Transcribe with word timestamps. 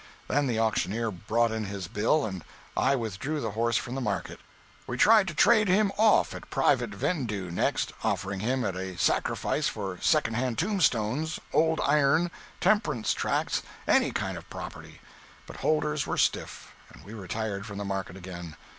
Then 0.27 0.47
the 0.47 0.57
auctioneer 0.59 1.11
brought 1.11 1.51
in 1.51 1.65
his 1.65 1.87
bill, 1.87 2.25
and 2.25 2.43
I 2.75 2.95
withdrew 2.95 3.39
the 3.39 3.51
horse 3.51 3.77
from 3.77 3.93
the 3.93 4.01
market. 4.01 4.39
We 4.87 4.97
tried 4.97 5.27
to 5.27 5.35
trade 5.35 5.67
him 5.67 5.91
off 5.95 6.33
at 6.33 6.49
private 6.49 6.89
vendue 6.89 7.51
next, 7.51 7.93
offering 8.03 8.39
him 8.39 8.65
at 8.65 8.75
a 8.75 8.97
sacrifice 8.97 9.67
for 9.67 9.99
second 10.01 10.33
hand 10.37 10.57
tombstones, 10.57 11.39
old 11.53 11.79
iron, 11.81 12.31
temperance 12.59 13.13
tracts—any 13.13 14.11
kind 14.13 14.39
of 14.39 14.49
property. 14.49 15.01
But 15.45 15.57
holders 15.57 16.07
were 16.07 16.17
stiff, 16.17 16.73
and 16.91 17.05
we 17.05 17.13
retired 17.13 17.67
from 17.67 17.77
the 17.77 17.85
market 17.85 18.17
again. 18.17 18.55